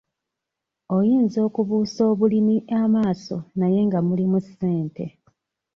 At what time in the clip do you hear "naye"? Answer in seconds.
3.59-3.79